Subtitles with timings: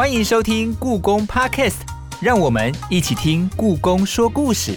[0.00, 1.82] 欢迎收听故宫 Podcast，
[2.22, 4.72] 让我们一起听故宫说故事。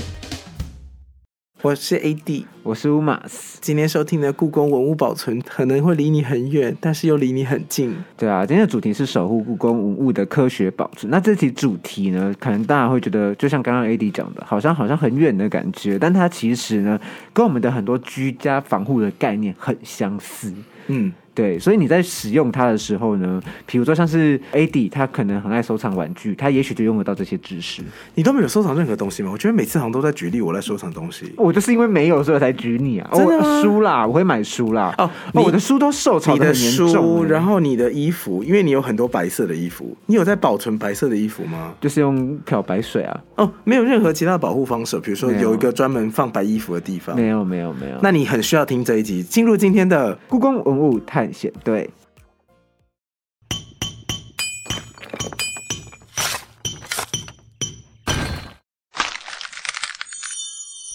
[1.62, 3.58] 我是 AD，我是乌马斯。
[3.62, 7.96] 今天收听的故宫文物保存可能会离你很远，但是又离你很近。
[8.18, 11.10] 对啊，今天的主题是守护故宫文物的科学保存。
[11.10, 17.00] 那这题主题呢，可能大家会觉得，就像刚刚 AD 讲的，好像好像很远的感觉，但它其实呢，
[17.32, 20.54] 跟我们的很多居家防护的概念很相似。
[20.88, 21.14] 嗯。
[21.34, 27.82] 对，所以你在使用它的时候呢，比如说像是 AD，他可能很爱收藏玩具，他也许就用得到这些知识。
[28.16, 29.32] 你都没有收藏任何东西吗？
[29.34, 31.34] 我觉得每次好像都在举例我在收藏东西。
[31.36, 33.10] 我就是因为没有，所以才举你啊。
[33.14, 34.94] 真的书啦，我会买书啦。
[34.98, 37.26] 哦，我的书都受藏的很严重。
[37.26, 41.74] 然后你的衣服，因为你有很多白色的衣服，你有在保存白色的衣服吗？
[41.82, 43.20] 就是用漂白水啊。
[43.38, 47.16] 哦，没有任何其他的保护方式，比如说有一个专门放白衣服的地方。
[47.16, 47.98] 没有，没有，没有。
[48.04, 51.90] 那你很需要听这一集，进入今天的故宫文物探探险队。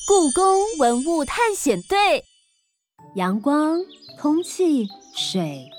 [0.07, 0.45] 故宫
[0.79, 2.23] 文物探险队，
[3.15, 3.79] 阳光、
[4.21, 5.71] 空气、水，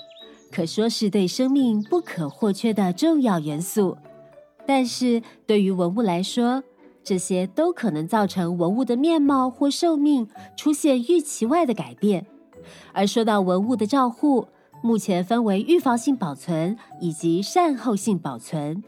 [0.50, 3.96] 可说是对生命不可或缺的重要元素。
[4.66, 6.64] 但是，对于文物来说，
[7.04, 12.26] 这些都可能造成文物的面貌或寿命出现预期外的改变。
[12.92, 14.46] 而说到文物的照护，
[14.82, 18.82] 目前分为预防性保存以及善后性保存。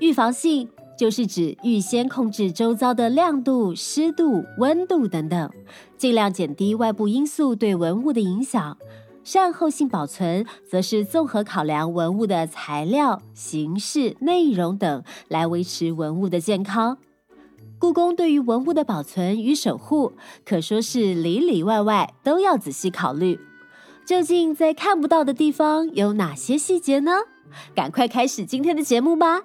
[0.00, 0.68] 预防性。
[0.98, 5.48] 就是指预先控制周遭的亮度、湿度、温度等等，
[5.96, 8.76] 尽量减低外部因素对文物的影响。
[9.22, 16.98] 善后性保存则是综合考量文物的材料、形式、内容等，来维持文物的健康。
[17.78, 20.12] 故宫对于文物的保存与守护，
[20.44, 23.38] 可说是里里外外都要仔细考虑。
[24.04, 27.12] 究竟在看不到的地方有哪些细节呢？
[27.74, 29.42] 赶快开始今天的节目吧！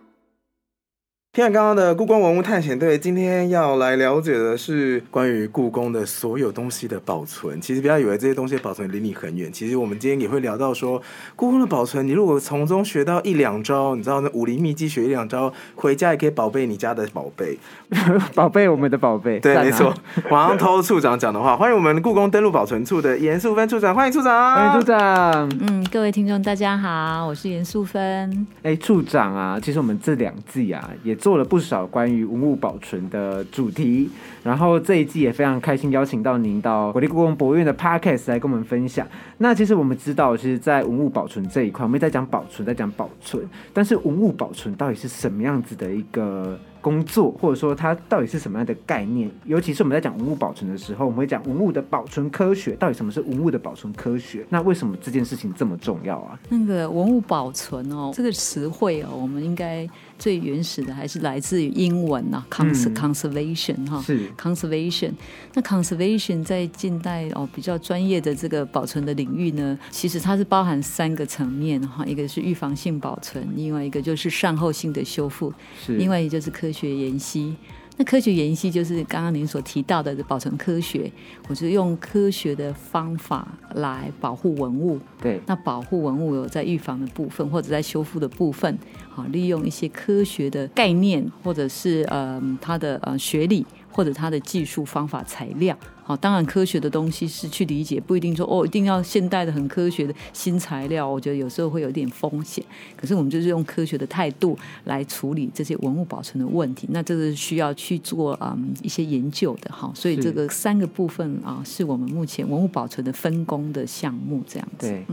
[1.35, 7.59] 听了刚刚的故宫文物探险队，今天要来了解的是关于故宫的所有东西的保存。
[7.59, 11.01] 其实不要以为这些东西保存离你很远，其实我们今天也会聊到说，
[11.35, 17.57] 故宫的保存，你如果从中学到一两招，你知道那武林秘籍学一两招，回家也可以宝贝你家的宝贝，
[18.35, 19.39] 宝贝我们的宝贝。
[19.39, 19.91] 对，没错。
[20.29, 25.49] 马上偷处长讲的话，欢迎我们故宫登录保存处的严素芬处长，欢迎处长，欢迎处长。
[25.61, 28.45] 嗯，各位听众大家好，我是严素芬。
[28.61, 31.17] 哎，处长啊，其实我们这两季啊也。
[31.23, 34.09] 做了不少关于文物保存的主题，
[34.43, 39.07] 然后这一季也非常开心邀请到您到国立故宫博物院的 Podcast 来跟我们分享。
[39.37, 46.59] 那其实我们知道，其实，在文物保存这一块，我们在讲保存，在讲保存，但是文物保存到底是什么样子的一个？
[46.83, 49.31] 工作，或者说它到底是什么样的概念？
[49.45, 52.73] 尤其是我们在讲文物保存的时候，我们会讲文物的保存科学。
[52.73, 54.45] 到底什么是文物的保存科学？
[54.49, 56.37] 那为什么这件事情这么重要啊？
[56.49, 59.87] 那个文物保存哦，这个词汇哦，我们应该
[60.19, 64.29] 最原始的还是来自于英文呐，conservation 哈，是。
[64.37, 65.11] conservation。
[65.53, 75.53] 那 conservation 在近代哦比较专业的这个保存的领域呢，其实它是包含三个层面哈，一个是预防性保存，另外一个就是善后性的修复，
[75.87, 76.69] 另外一就是科。
[76.73, 77.55] 学研析，
[77.95, 81.11] 那科学研析就是刚刚您所提到的保存科学，
[81.47, 84.99] 我是用科学的方法来保护文物。
[85.21, 88.77] 对，那保护文物有在预防的部分，或者在修复的部分，
[89.09, 93.65] 好，利用一些科学的概念，或者是呃它的呃学理。
[93.93, 101.07] 或者它的技术方法材料，好，当然科学的东西是去理解，不一定说哦，一定要现代的很科学的新材料。
[101.07, 102.63] 我觉得有时候会有点风险，
[102.97, 106.87] 可是我们就是用科学的态度来处理这些文物保存的问题。
[106.91, 114.89] 那这个需要去做嗯一些研究的哈，所以这个三个部分啊，是我们目前文物保存的分工的项目这样子。
[114.89, 115.05] 对。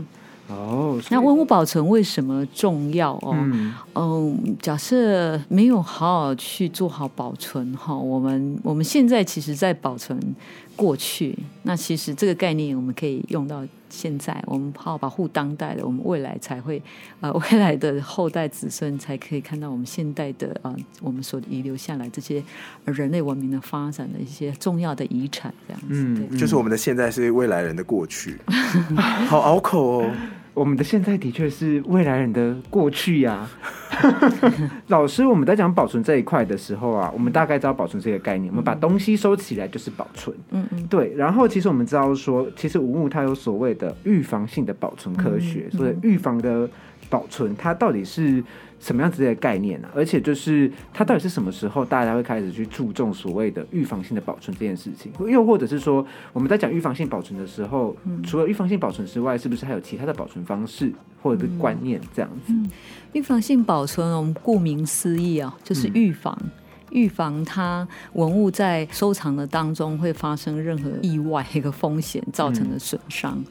[0.51, 3.35] 哦，那文物保存为什么重要哦？
[3.95, 10.19] 嗯，假设没有好好去做好保存哈，我们我们现在其实在保存
[10.75, 16.81] 过去，那其实这个概念我们可以用到现在，我们好好保护当代的，我们未来才会
[17.19, 22.43] 呃 未来的后代子孙才可以看到我们现代的啊，我们所遗留下来这些
[22.85, 28.37] 人类文明的发展的一些重要的遗产，这样子，嗯，就是我们的现在是未来人的过去，
[29.27, 30.11] 好拗口哦。
[30.53, 33.49] 我们的现在的确是未来人的过去呀。
[34.87, 38.51] 老师，我们在讲保存这一块的时候啊，我们大概知道保存这个概念。
[38.51, 40.35] 我们把东西收起来就是保存。
[40.51, 40.87] 嗯嗯。
[40.87, 41.13] 对。
[41.15, 46.69] 然后，其实我们知道说，其实文物它有所谓的预防性的保存科学，所以预防的
[47.09, 48.43] 保存，它到底是
[48.81, 55.11] 什么样子的概念呢、而且就是它到底是什么时候大家会开始去注重所谓的预防性的保存这件事情？
[55.29, 60.91] 又或者是说，我们在讲预防性保存的时候，除了预防性保存之外，是不是还有其他的保存方式
[61.21, 62.53] 或者是观念这样子？
[63.13, 66.35] 预防性保存，我们顾名思义啊，就是预防。
[66.89, 73.41] 预防它文物在收藏的当中会发生任何意外一个风险造成的损伤。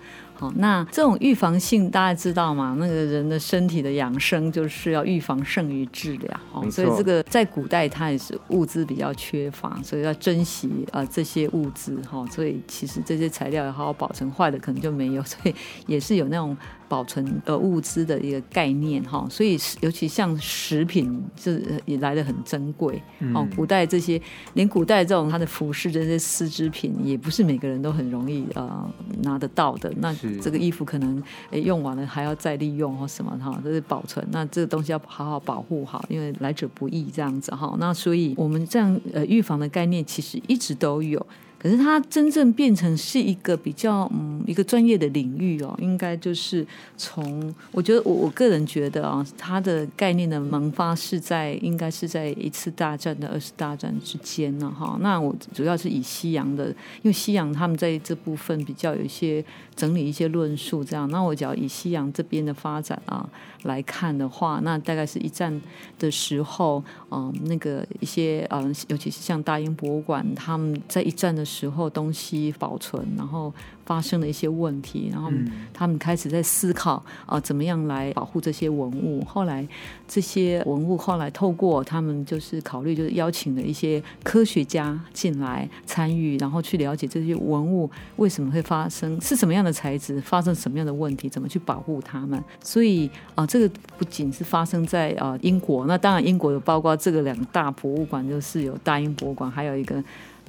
[0.41, 2.75] 好，那这种预防性大家知道吗？
[2.79, 6.71] 那个人的身体的养生就是要预防胜于治疗，哦。
[6.71, 15.55] 所以这个在古代它也是物资比较缺乏，所以要珍惜啊、呃这些物资哈、所以其实这些材料要好好保存，坏的可能就没有，所以
[15.87, 16.57] 也是有那种
[16.91, 23.01] 保存呃物资的一个概念哈、所以尤其像食品是呃也来的很珍贵
[23.33, 23.47] 哦。
[23.55, 24.21] 古代这些
[24.55, 28.93] 连古代这种它的服饰这些丝织品，也不是每个人都很容易呃
[29.23, 29.93] 拿得到的。
[29.99, 31.23] 那这个衣服可能
[31.53, 34.27] 诶用完了还要再利用或什么哈，这是保存。
[34.33, 37.77] 那这个东西要好好保护好，因为来者不易这样子哈。
[37.79, 41.25] 那所以我们这样呃预防的概念其实一直都有。
[41.63, 46.67] 可是它真正变成是一个比较嗯一个专业的领域哦，应该就是
[46.97, 54.97] 从我觉得我我个人觉得啊，它的概念的萌发是在应该是在一次大战的二次大战之间呢哈。
[55.03, 56.69] 那我主要是以西洋的，
[57.03, 59.45] 因为西洋他们在这部分比较有一些
[59.81, 61.09] 整理一些论述这样。
[61.09, 63.27] 那我只要以西洋这边的发展啊
[63.63, 65.59] 来看的话，那大概是一战
[65.99, 73.51] 的时候，嗯，那个一些嗯，尤其是像大英博物馆，他们在一战的时候东西保存，然后
[73.87, 75.31] 发生了一些问题，然后
[75.73, 79.25] 他们开始在思考啊、怎么样来保护这些文物。
[79.25, 79.67] 后来
[80.07, 92.43] 这些文物后来透过他们就是考虑，就是邀请了一些科学家进来参与，然后去了解这些文物为什么会发生，是什么样的材质，发生什么样的问题，怎么去保护它们。
[92.63, 100.03] 所以啊、这个不仅是发生在啊、英国，那当然英国有包括这个两大博物馆，就是有大英博物馆，还有一个。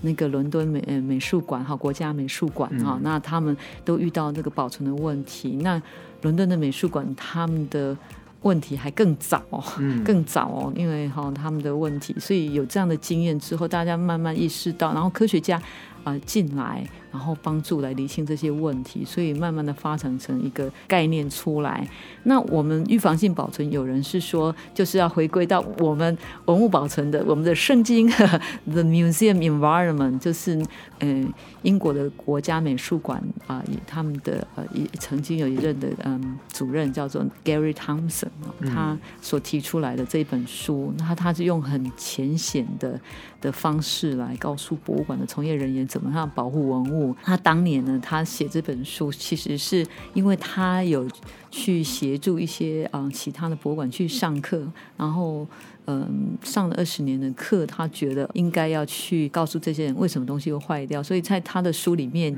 [0.03, 5.59] 那个伦敦美呃美术馆哈，国家美术馆哈，那他们都遇到这个保存的问题。
[5.62, 5.79] 那
[6.23, 7.95] 伦敦的美术馆他们的
[8.41, 9.63] 问题还更早哦，
[10.03, 15.62] 更早哦，因为哈、他们的问题，所以有这样的经验之后，大家慢慢意识到，然后科学家
[16.03, 21.88] 啊进来，然后帮助来理清这些问题，所以慢慢的发展成一个概念出来。
[22.24, 28.08] 那我们预防性保存，有人是说就是要回归到我们文物保存的我们的圣经
[28.66, 30.56] The Museum Environment，就是
[31.00, 43.00] 嗯、呃英国的国家美术馆啊、也他们的呃也曾经有一任的嗯主任叫做 Gary Thompson，、哦、他所提出来的这一本书，那他他是用很浅显的
[43.42, 47.00] 的方式来告诉博物馆的从业人员怎么样保护文物。
[47.24, 51.07] 他当年呢，他写这本书其实是因为他有
[51.50, 54.62] 去协助一些啊、呃其他的博物馆去上课，
[54.98, 55.48] 然后。
[55.88, 62.33] 嗯，上了二十年的课，他觉得应该要去告诉这些人为什么东西会坏掉，所以在他的书里面，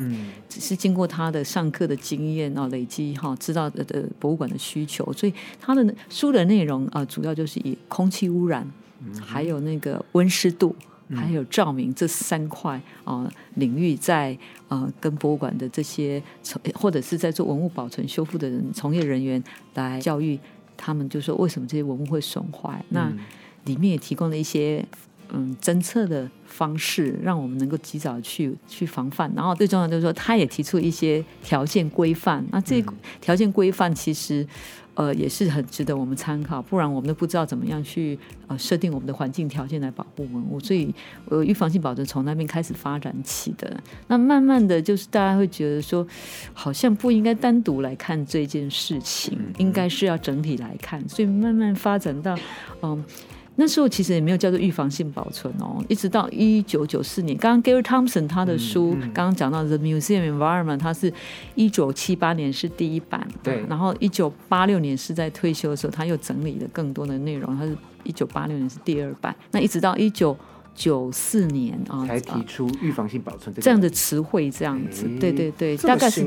[0.47, 8.65] 只是经过他的上课的经验啊累积哈，知道的的博物馆的需求，所以他的书的内容啊、主要就是以空气污染，
[9.21, 10.73] 还有那个温湿度。
[11.09, 20.39] 还有照明这三块啊、领域在，呃跟博物馆的这些从或者是在做文物保存修复的人从业人员来教育
[20.77, 22.83] 他们，就说为什么这些文物会损坏。
[22.89, 23.11] 那
[23.65, 24.85] 里面也提供了一些
[25.29, 29.31] 嗯侦测的方式，让我们能够及早去去防范。
[29.35, 32.45] 然后最重要的就是说，他也提出一些条件规范。
[32.51, 32.83] 那这
[33.21, 34.47] 条件规范其实。
[34.95, 40.59] 呃，也是很值得我们参考，不然我们都不知道怎么样去呃设定我们的环境条件来保护文物。
[40.59, 40.93] 所以，
[41.29, 43.75] 呃，预防性保存从那边开始发展起的。
[44.07, 46.05] 那慢慢的就是大家会觉得说，
[46.53, 51.07] 好像不应该单独来看这件事情，应该是要整体来看。
[51.09, 52.37] 所以慢慢发展到，
[52.81, 53.03] 嗯。
[53.55, 61.13] 那时候其实也没有叫做预防性保存哦，一直到一九九四年，刚刚 Gary Thompson 他的书，刚刚讲到 The Museum Environment，他是
[61.53, 63.63] 一九七八年是第一版，对。
[63.69, 70.35] 然后一九八六年是在退休的时候，他又整理了更多的内容，他是一九八六年是第二版，那一直到一九
[70.73, 76.25] 九四年啊，才提出预防性保存这样的词汇，这样子，诶对对对，大概是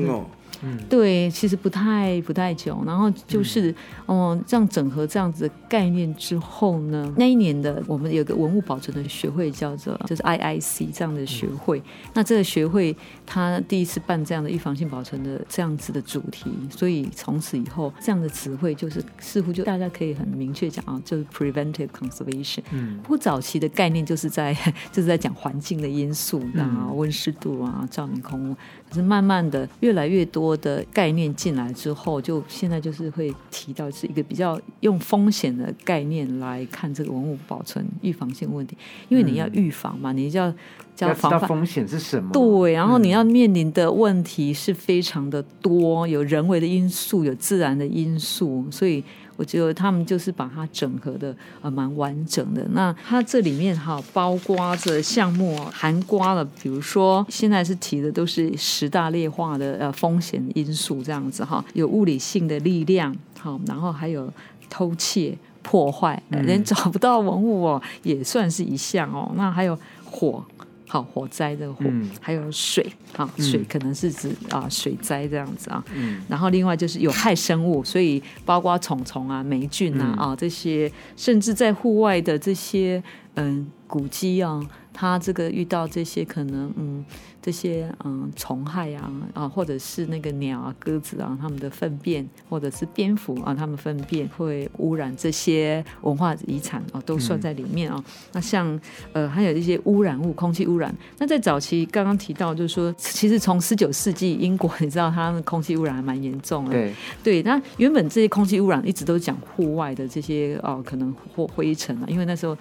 [0.89, 3.73] 对，其实不太不太久，然后就是，
[4.07, 11.81] 嗯，这样整合这样子的概念之后呢，那一年的我们有个文物保存的学会叫做就是 IIC 这样的学会，
[12.13, 12.95] 那这个学会
[13.25, 22.61] 它第一次办这样的预防性保存的这样子的主题，所以从此以后这样的词汇就是似乎就大家可以很明确讲啊，就是 preventive conservation。
[22.71, 22.97] 嗯。
[23.03, 24.53] 不过早期的概念就是在
[24.91, 28.55] 就是在讲环境的因素啊，温湿度啊，照明空
[28.91, 38.77] 是慢慢的，越来越多多的概念进来之后，就现在就是会提到是一个比较用风险的概念来看这个文物保存预防性问题，
[39.09, 40.53] 因为你要预防嘛，你就要要
[40.93, 41.49] 知道防范。
[41.49, 42.29] 风险是什么。
[42.31, 49.03] 对，然后你要面临的问题是非常的多，有人为的因素，有自然的因素，所以
[49.37, 52.67] 我觉得他们就是把它整合的呃蛮完整的。
[52.71, 64.29] 那它这里面哈包括着项目哦含刮了，比如说现在是提的都是十大劣化的呃风险因素这样子哈，有物理性的力量，好，然后还有
[64.69, 65.37] 偷窃。
[65.63, 69.29] 破坏，人找不到文物哦，也算是一项哦。
[69.35, 70.41] 那还有火，
[70.87, 72.09] 好火灾的火，嗯。
[72.21, 75.83] 还有水，啊水可能是指啊水灾这样子啊。
[75.93, 76.21] 嗯。
[76.27, 80.29] 然后另外就是有害生物，所以包括虫虫啊、霉菌啊、嗯。
[80.29, 83.03] 啊这些，甚至在户外的这些
[83.35, 84.61] 嗯古迹啊，
[84.93, 87.03] 它这个遇到这些可能嗯
[87.41, 98.03] 这些嗯虫害啊啊，或者是那个鸟啊、鸽子啊它们的粪便，或者是蝙蝠啊它们粪便会污染这些文化遗产啊，都算在里面啊。
[98.33, 98.77] 那像
[99.13, 100.93] 呃还有一些污染物，空气污染。
[101.17, 112.57] 那在早期刚刚提到，就是说其实从十九世纪英国，你知道它的空气污染还蛮严重的，对，对，那原本这些空气污染一直都讲户外的这些哦，可能或灰尘啊，因为那时候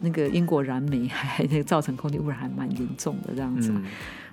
[0.00, 3.70] 那个英国燃煤还那个造成空气污染还蛮严重的这样子。
[3.70, 3.84] 嗯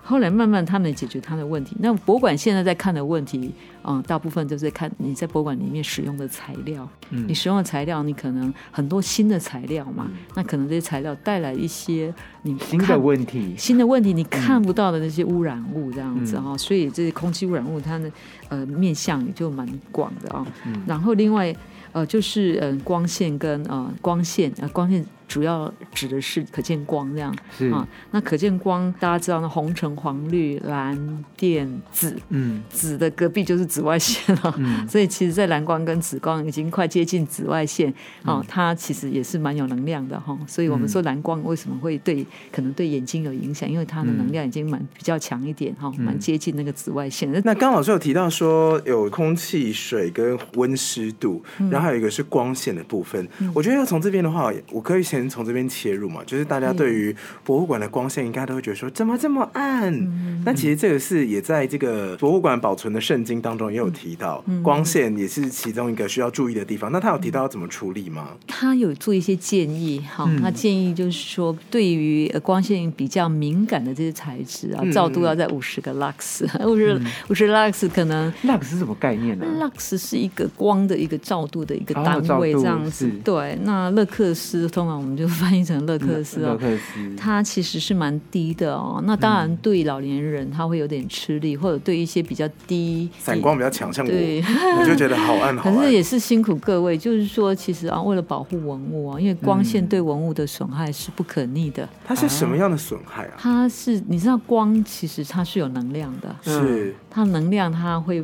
[0.05, 1.77] 后来慢慢他们解决他的问题。
[1.79, 3.50] 那博物馆现在在看的问题，
[3.86, 6.86] 嗯，大部分就是看你在博物馆里面使用的材料。
[7.12, 18.12] 嗯你使用的材料，你可能很多新的材料嘛，那可能这些材料带来一些你新的看问题，新的问题，你看不到的那些污染物这样子嗯哈、所以这些空气污染物它的
[18.50, 21.55] 呃面向也就蛮广的啊、嗯然后另外
[21.93, 27.36] 呃就是呃光线跟呃光线呃光线主要指的是可见光这样。
[27.58, 27.70] 是。
[27.70, 27.88] 啊。
[28.12, 30.98] 那可见光大家知道那红橙黄绿蓝
[31.38, 32.62] 靛紫，嗯。
[32.70, 34.53] 紫的隔壁就是紫外线了。
[34.58, 34.86] 嗯。
[34.89, 37.89] 所以其实，在蓝光跟紫光已经快接近紫外线。
[38.24, 38.36] 嗯。
[38.36, 46.03] 哦，它其实也是蛮有能量的哈、所以我们说蓝光为什么会对可能对眼睛有影响，因为它的能量已经蛮比较强一点哈、嗯。
[46.03, 47.32] 蛮接近那个紫外线。
[47.44, 51.70] 那刚刚老师有提到说有空气、水跟温湿度，嗯。
[51.70, 53.27] 然后还有一个是光线的部分。
[53.53, 59.93] 我觉得要从这边的话，我可以先从这边切入嘛，就是大家嗯对于博物馆的光线应该都会觉得说怎么这么暗？
[59.93, 66.91] 嗯那其实这个是也在这个博物馆保存的圣经当中也有提到，嗯光线也是其中一个需要注意的地方。
[66.91, 68.29] 那他有提到要怎么处理吗？
[68.48, 83.12] 他有做一些建议哈，嗯他建议就是说，对于呃光线比较敏感的这些材质啊嗯，照度要在五十个 lux，五十五十 lux 可能 lux 是什么概念呢？lux 是一个光的一个照度的一个哦单位，这样子是。
[83.20, 86.53] 对，那勒克斯通常我们就翻译成勒克斯哦。
[86.55, 94.41] 勒克斯，它其实是蛮低的哦，那当然对老年人他会有点吃力，或者对一些比较低散光比较强，像我，对，
[94.79, 95.83] 我就觉得好暗好可。
[95.83, 101.88] 是也是辛苦各位，就是说，其实啊，为了保护文物啊，因为光线对文物的损害是不可逆的。
[102.05, 103.33] 它是什么样的损害啊？
[103.38, 108.24] 它是你知道，光其实它是有能量的，是它能量它会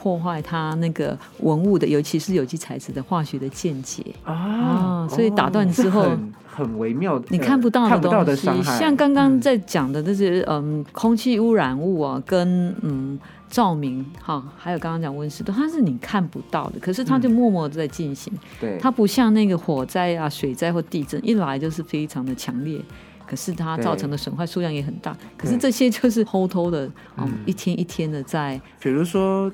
[0.00, 4.02] 破坏它那个文物的，尤其是有机材质的化学的键结。
[4.24, 18.32] 啊哦所以打断之后是很很微妙的，你看不到的看不到的东西伤，害，像刚刚在讲的这些，嗯，空气污染物啊，跟嗯照明哈，还有刚刚讲温湿度，它是你看不到的，可是它就默默地在进行。
[18.60, 22.80] 对它不像那个火灾啊、水灾或地震，一来就是非常的强烈，
[23.26, 25.16] 可是它造成的损坏数量也很大。
[25.36, 29.50] 可是这些就是偷偷的，嗯嗯，一天一天的在，比如说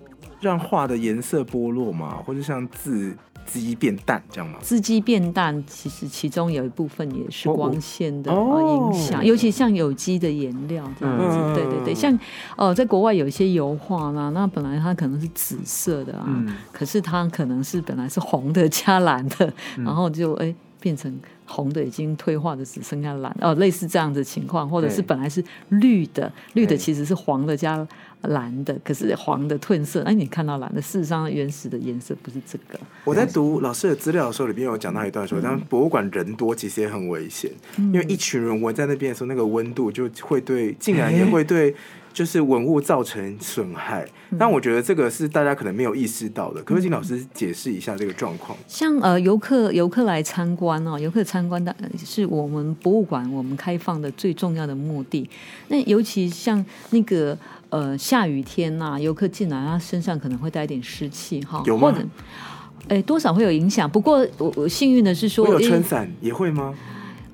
[0.46, 4.58] 让画的颜色剥落嘛，或者像字字迹变淡这样吗？
[4.60, 11.18] 字迹变淡，其实其中有一部分也是哦光线的影响，尤其像有机的颜料这样。
[11.18, 11.24] 子。
[11.24, 12.18] 嗯对对对，像
[12.56, 16.54] 呃，在国外有一些油画啦，那本来它可能是紫色的啊，嗯。
[16.72, 19.84] 可是它可能是本来是红的加蓝的，嗯。
[19.84, 27.86] 然后就哎变成红的已经退化的只剩下蓝哦，类似这样的情况，或者是本来是绿的，绿的其实是黄的加
[28.22, 32.78] 蓝的，可是黄的褪色，哎，你看到蓝的，事实上原始的颜色不是这个。
[33.04, 41.74] 我在读老师的资料的时候，里面有讲到一段说，但博物馆人多其实也很危险，因为一群人围在那边的时候，那个温度就会对，竟然也会对。
[42.16, 44.02] 就是文物造成损害，
[44.38, 46.62] 但我觉得这个是大家可能没有意识到的。
[46.62, 48.56] 可不可以请老师解释一下这个状况？
[48.66, 55.28] 像呃游客游客来参观哦，游客参观的是我们博物馆我们开放的最重要的目的。
[55.68, 57.36] 那尤其像那个
[57.68, 61.94] 呃下雨天呐、游客进来，他身上可能会带一点湿气哈，有吗
[63.04, 63.90] 多少会有影响。
[63.90, 66.74] 不过我我幸运的是说，会有撑伞也会吗？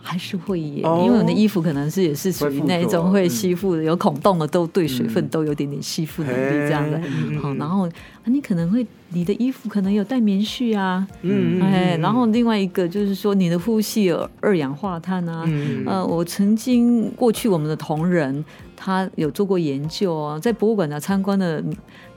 [0.02, 1.02] 还是会耶，哦。
[1.06, 7.00] 因为我的衣服可能是也是属于那一种会吸附的，有孔洞的都对水分嗯都有点点吸附能力这样的。
[7.40, 7.92] 好，然后啊
[8.25, 18.44] 你可能会你的衣服可能有带棉絮啊，嗯嗯哎，嗯然后另外一个就是说你的呼吸有二氧化碳啊，嗯呃，我曾经过去我们的同仁
[18.76, 21.62] 他有做过研究啊，在博物馆呢参观的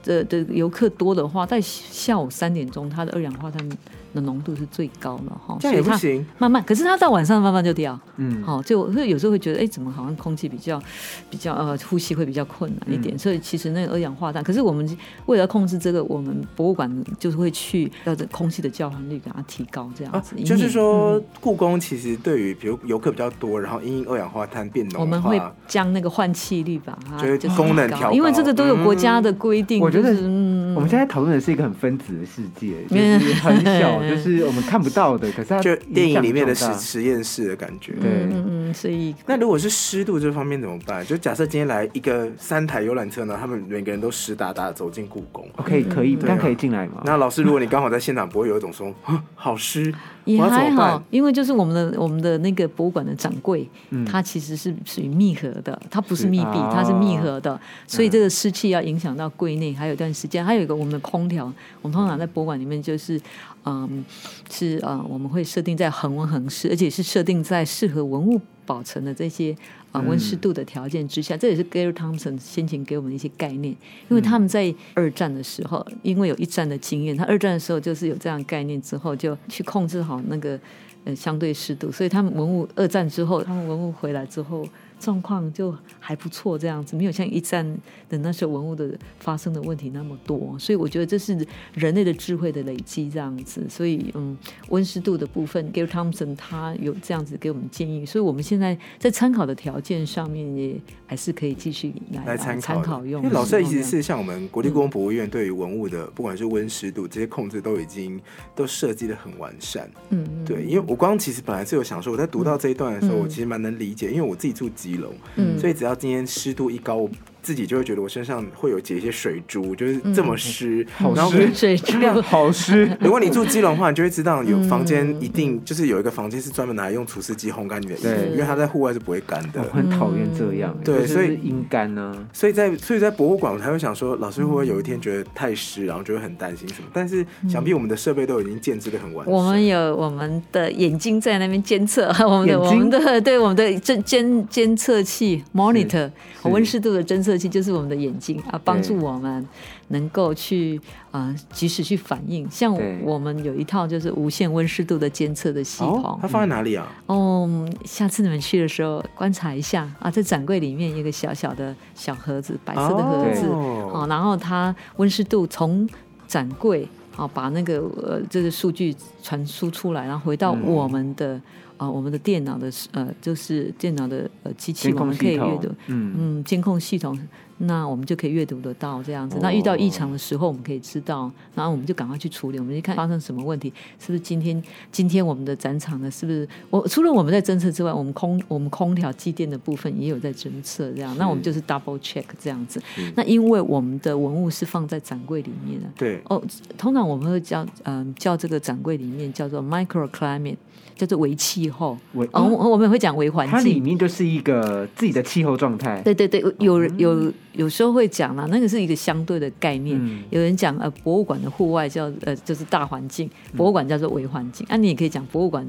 [0.02, 3.68] 的的游客多的话，在下午三点钟，他的二氧化碳
[4.16, 6.26] 的浓度是最高的哈，这样也不行。
[6.38, 10.82] 慢慢，可是它到晚上慢慢就掉，嗯，好、就会有时候会觉得，哎，怎么好像空气比较
[11.28, 13.18] 比较呃呼吸会比较困难一点，嗯。
[13.18, 37.92] 所以其实那个二氧化碳，可是我们为了控制这个，我们博物馆就是会去要这空气的交换率给它提高，这样啊子，，就是说嗯，故宫其实对于比如游客比较多，然后因二氧化碳变浓，我们会将那个换气率把它就是就功能调因为这个都有国家的规定，我觉得嗯我们现在讨论的是一个很分子的世界， 就是很小，就是我们看不到的，可是它就电影里面的实实验室的感觉。
[37.94, 41.04] 对嗯嗯嗯，所以那如果是湿度这方面怎么办？
[41.04, 45.48] 就假设今天来一个三台游览车呢，他们每个人都湿哒哒地走进故宫。
[45.56, 47.02] 哦可以可以，对啊但可以进来吗？
[47.04, 49.92] 那老师，如果你刚好在现场，不会有一种说啊好湿，
[50.26, 54.04] 也还好，因为就是我们的我们的那个博物馆的掌柜，嗯。
[54.04, 63.20] 它其实是属于密合的，它不是是密闭，哦它是密合的，所以这个湿气要影响到柜内，还有一段时间，还有一个我们的空调，我们通常在博物馆里面就是，
[63.64, 64.04] 嗯，
[64.50, 69.56] 是呃，我们会设定在恒温恒湿，而且是设定在适合文物保存的这些。
[69.96, 73.74] 啊，温湿度的条件之下，这也是 Gary Thompson 先前给我们一些概念，
[74.10, 80.58] 因为他们在二战的时候，因为有一战的经验，他二战的时候就是有这样的概念之后，就去控制好那个
[81.06, 87.64] 呃相对湿度，所以他们文物二战之后，他们文物回来之后状况就还不错，这样子没有像一战
[88.08, 94.36] 的那时候文物的发生的问题那么多，所以我觉得这是人类的智慧的累积这样子，所以嗯，
[94.70, 108.20] 温湿度的部分，Gary Thompson 他有这样子给我们建议，所以我们现在在参考的条件上面也还是可以继续来来参参考用，因为老师的意思使用这样是，像我们国立故宫博物院对于文物的，不管是温湿度这些控制，都已经
[108.54, 109.88] 都设计的很完善。
[110.08, 110.44] 嗯嗯。
[110.46, 113.20] 对，因为我刚刚其实本来是有想说，我在读到这一段的时候，嗯。
[113.20, 115.58] 我其实蛮能理解，因为我自己住基隆，嗯。
[115.58, 117.10] 所以只要今天湿度一高，我
[117.46, 129.76] 自己就会觉得我身上会有结一些水珠，就是这么湿，然后好湿水珠 好湿，如果你住基隆的话，你就会知道有房间嗯一定就是有一个房间是专门拿来用除湿机烘干你的衣服，因为它在户外是不会干的我。
[129.76, 132.12] 很讨厌这样，就是对所以阴干呢。
[132.32, 136.88] 所以在所以在博物馆，我才会想说，老师会不会有一天觉得太湿，然后就会很担心什么？
[136.92, 139.32] 但是想必我们的设备都已经建制的很完善。
[139.32, 146.10] 我们有我们的眼睛在那边监测，我们的眼睛我们的对我们的监监监测器 monitor
[146.42, 149.46] 温湿度的侦测器就是我们的眼睛啊，帮助我们
[149.88, 152.48] 能够去啊、呃及时去反应。
[152.50, 156.86] 像我们有一套就是无线温湿度的监测的系哦统，它放在哪里啊？
[157.06, 163.90] 哦，下次你们去的时候观察一下啊，在展柜里面一个小小的小盒子，白色的盒子，哦。
[163.92, 165.88] 哦，然后它温湿度从
[166.26, 170.62] 展柜啊把那个呃这个数据传输出来，然后回到嗯。
[170.66, 171.40] 我们的
[171.76, 177.18] 啊、我们的电脑的呃就是电脑的呃机器，我们可以阅读，嗯，嗯，监控系统，
[177.58, 179.38] 那我们就可以阅读得到这样子。
[179.40, 182.58] 那遇到异常的时候，我们可以知道，然后我们就赶快去处理。
[182.58, 184.62] 我们去看发生什么问题，是不是今天
[184.92, 186.10] 今天我们的展场呢？
[186.10, 191.16] 是不是我除了我们在侦测之外，我们空我们空调机电的部分也有在侦测，这样。
[191.18, 192.80] 那我们就是 double check 这样子。
[193.14, 196.42] 那因为我们的文物是放在展柜里面的，对，哦，
[196.76, 200.56] 通常我们会叫嗯、叫这个展柜里面叫做 microclimate，
[200.96, 201.96] 叫做微气候。
[202.14, 203.78] 微哦，我我们也会讲微环境它里。
[203.78, 206.00] 面就是一个自己的气候状态。
[206.02, 209.96] 对对对，有有有时候会讲啦，那个是一个相对的概念。
[210.00, 214.66] 嗯有人讲呃，博物馆的户外叫呃就是大环境，博物馆叫做微环境。
[214.68, 215.64] 啊，你也可以讲博物馆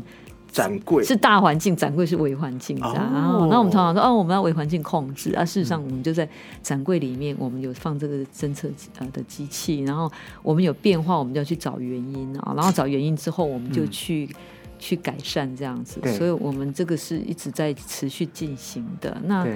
[0.50, 2.96] 展柜是大环境，展柜是微环境这样。
[2.96, 5.44] 哦然后，那我们常常说哦，我们要微环境控制啊。
[5.44, 6.28] 事实上，我们就在
[6.64, 10.10] 展柜里面，我们有放这个侦测呃的机器，然后
[10.42, 12.54] 我们有变化，我们就要去找原因啊。
[12.56, 14.30] 然后找原因之后，我们就去。
[14.80, 19.18] 去改善这样子，所以我们这个是一直在持续进行的。
[19.26, 19.48] 那，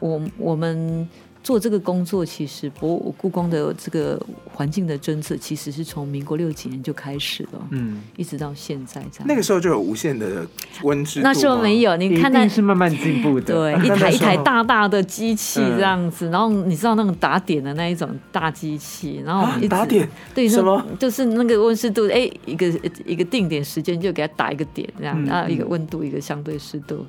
[0.00, 1.08] 我我们
[1.46, 4.20] 做这个工作，其实博物故宫的这个
[4.52, 9.28] 环境的侦测，其实是从民国六几年就开始了，嗯，一直到现在这样。
[9.28, 10.44] 那个时候就有无限的
[10.82, 13.54] 温湿度吗那时候没有，你看那是慢慢进步的。
[13.54, 20.84] 对 一台一台大大的机器嗯这样子，然后你知道那种打点的那一种大机器，然后啊一直打点对什么？
[20.98, 22.66] 就是那个温湿度，哎，一个
[23.04, 27.06] 一个定点时间就给它打一个点，这样，嗯然后一个嗯温度，一个相对湿度。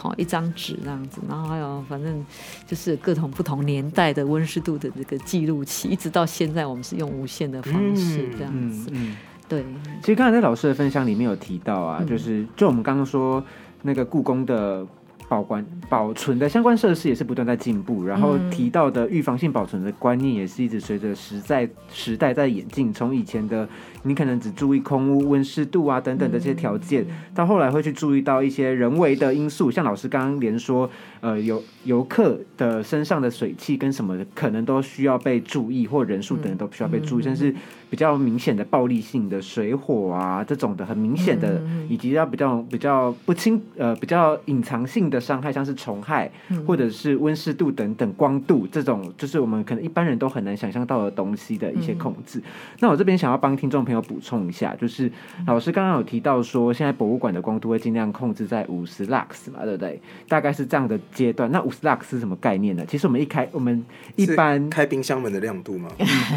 [0.00, 2.24] 好，一张纸那样子，然后还有反正
[2.66, 8.90] 就是各种不同年代的温湿度的这个记录器，一直到现在我们是用无线的方式嗯这样子。
[8.92, 9.16] 嗯嗯。
[9.46, 9.64] 对，
[10.00, 13.44] 其实刚才在老师的分享里面有提到啊，嗯就是就我们刚刚说，
[13.82, 14.86] 那个故宫的。
[15.28, 23.68] 保管保存的相关设施也是不断在进步，然后提到的预防性保存的观念也是一直随着时代时代在演进，从以前的。
[24.02, 30.88] 你可能只注意空屋、温湿度啊等等的这些条件，到后来会去注意到一些人为的因素，像老师刚刚连说，
[31.20, 37.54] 呃，游游客的身上的水汽跟什么可能都需要被注意，或人数等等都需要被注意，甚至
[37.90, 46.32] 比较明显的暴力性的水火啊这种的很明显的，以及要比较比较不清呃比较隐藏性的伤害，像是虫害
[46.66, 52.42] 或者是温湿度等等光度这种，就是我们可能一般人都很难想象到的东西的一些控制。
[52.78, 53.84] 那我这边想要帮听众。
[53.90, 55.10] 朋友补充一下，就是
[55.48, 60.00] 老师刚刚有提到说，现在博物馆的光度会尽量控制在五十 lux 嘛，对不对？
[60.28, 61.50] 大概是这样的阶段。
[61.50, 62.84] 那五十 lux 是什么概念呢？
[62.86, 65.90] 其实我们一开，我们一般开冰箱门的亮度吗？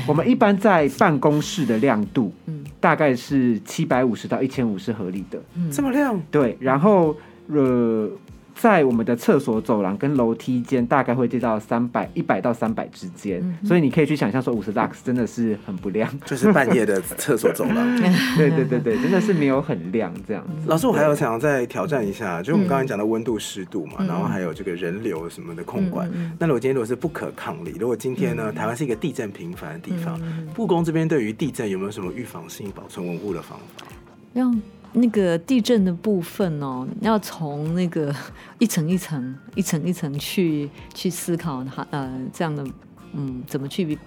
[0.08, 5.40] 我们一般在办公室的亮度，嗯，大概是七百五十到一千五是合理的。
[5.72, 6.20] 这么亮？
[6.32, 7.16] 对，然后
[7.48, 8.10] 呃。
[8.56, 17.76] 在我们的厕所走廊跟楼梯间，大概会跌到三百一百到三百之间，所以你可以去想象说，五十 lux 真的是很不亮， 就是半夜的厕所走廊。
[18.38, 20.68] 对对对对，真的是没有很亮这样子。
[20.68, 26.10] 老师，我还有想要再挑战一下，就我们刚才讲的温度、湿度嘛，然后还有这个人流什么的控管。
[26.40, 30.20] 那如果今天如果是不可抗力，如果今天呢，台湾是一个地震频繁的地方，
[30.56, 33.86] 故宫这边对于地震有没有什么预防性保存文物的方法？
[34.34, 34.62] 用。
[34.94, 38.14] 那个地震的部分哦，要从那个
[38.60, 42.66] 一层一层、一层一层去去思考它呃这样的
[43.14, 43.98] 嗯怎么去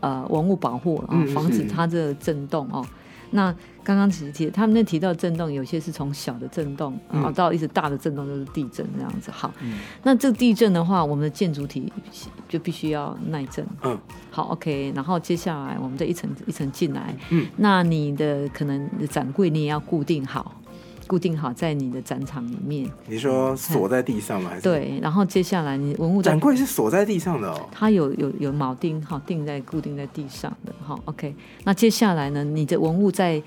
[0.00, 2.86] 呃文物保护啊，防止它这个震动哦。
[3.32, 9.30] 那刚刚其实提他们那提到震动，有些是从小的震动，然后到一直大的震动，就是地震这样子。
[9.30, 9.52] 好，
[10.04, 11.92] 那这地震的话，我们的建筑体
[12.48, 13.66] 就必须要耐震。
[13.82, 13.98] 嗯，
[14.30, 14.92] 好，OK。
[14.94, 20.54] 然后接下来我们这一层一层进来，嗯，那你的可能展柜你也要固定好。
[21.12, 22.90] 固定好在你的展场里面。
[23.06, 24.48] 你说锁在地上吗？
[24.48, 27.68] 还是对，然后接下来你文物展柜是锁在地上的哦。
[27.70, 30.98] 它有有有铆钉哈，钉在固定在地上的哈。
[31.04, 33.42] OK，那接下来呢，你的文物在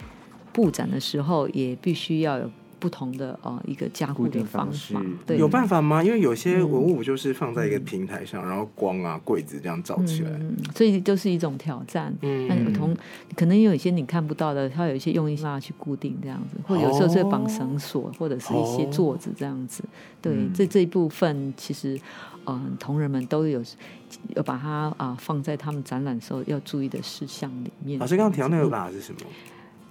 [0.54, 2.52] 布展的时候也必须要有。
[2.86, 4.94] 不同的呃一个加固的方式，
[5.26, 6.04] 对，有办法吗？
[6.04, 12.14] 因为有些文物就是放在一个平台上，然后光啊柜子这样照起来，嗯所以就是一种挑战。
[12.22, 12.96] 嗯，那同
[13.36, 19.84] 可能有一些你看不到的，它有一些用一些蜡去固定这样子，或有时候是绑绳索，或者是一些座子这样子。
[20.22, 22.00] 对，这这一部分其实
[22.46, 23.64] 嗯，同仁们都有
[24.36, 27.98] 要把它啊放在他们展览时候要注意的事项里面。
[27.98, 29.20] 老师刚刚提到那个蜡是什么？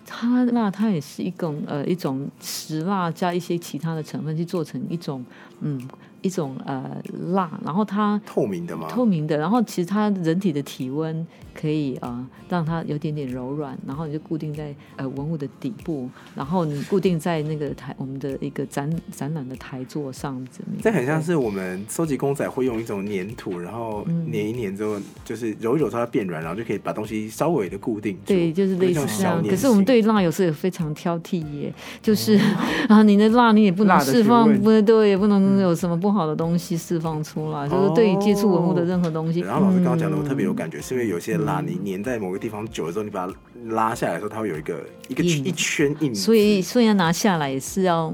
[0.07, 5.25] 它那它也是一种呃一种石蜡加一些其他的成分去做成一种
[5.61, 5.81] 嗯。
[6.23, 6.91] 一种呃
[7.35, 8.89] 蜡，然后它透明的吗？
[8.89, 20.63] 透明的，然后其实它人体的体温可以呃让它有点点柔软，然后你就固定在呃文物的底部，然后你固定在那个台我们的一个展展览的台座上子。
[20.83, 28.19] 这很像是我们收集公仔会用一种粘土，然后粘一粘之后，就是揉一揉它变软，然后就可以把东西稍微的固定。
[28.25, 29.43] 对，就是类似这样。
[29.47, 32.41] 可是我们对蜡有时候非常挑剔耶，就是
[32.89, 36.15] 啊，你的蜡你也不能释放，不对，也不能有什么不。
[36.15, 39.41] 好的东西释放出来，就是对于接触文物的任何东西。
[39.41, 43.35] 然后老师刚刚讲的，我特别有感觉，是因为有些拉你粘在某个地方久了之后，你把它
[43.67, 46.15] 拉下来的时候，它会有一个一个一圈印。
[46.15, 48.13] 所以，所以要拿下来也是要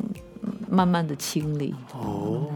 [0.68, 1.74] 慢慢的清理。
[1.92, 2.50] 哦，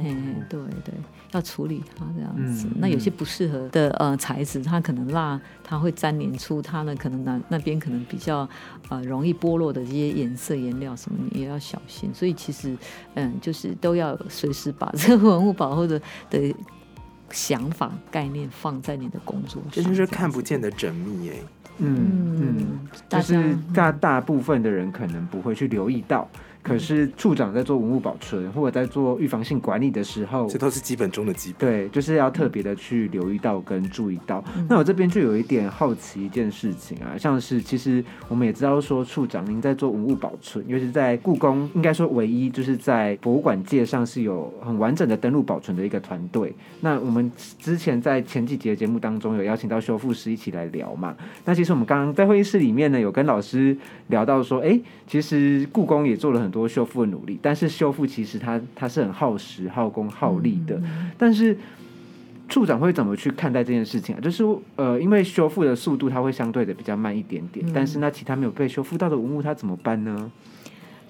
[0.49, 0.95] 对对。
[1.33, 8.49] 要处理它这样子，那有些不适合的呃材质，它可能蜡它会粘连出它呢，可能那那边可能比较
[8.89, 12.09] 呃容易剥落的这些颜色颜料什么，你也要小心。
[12.15, 12.79] 所以其实
[13.15, 16.55] 嗯，就是都要随时把这个文物保护的的
[17.35, 21.35] 想法概念放在你的工作上，这就是看不见的缜密哎。
[21.79, 26.29] 嗯嗯，就是大大部分的人可能不会去留意到。
[26.65, 31.71] 可是处长在做文物保存或者在做预防性管理的时候，这都是基本中的基本。
[31.71, 34.43] 对，就是要特别的去留意到跟注意到。
[34.67, 46.51] 那我这边就有一点好奇一件事情啊，像是其实我们也知道说，处长您在做文物保存，尤其是在故宫，应该说唯一就是在博物馆界上是有很完整的登录保存的一个团队。
[46.81, 51.15] 那我们之前在前几节节目当中有邀请到修复师一起来聊嘛？
[51.45, 56.54] 那其实我们刚刚在会议室里面呢，有跟老师聊到说，哎，其实故宫也做了很。
[56.55, 60.81] 多修复的努力，但是修复其实它它是很耗时、耗工、耗力的。
[61.19, 61.57] 但是
[62.49, 64.21] 处长会怎么去看待这件事情啊？
[64.21, 64.45] 就是
[64.77, 70.31] 呃，因为修复的速度它会相对的比较慢一点点，但是那其他没有被修复到的文物它怎么办呢？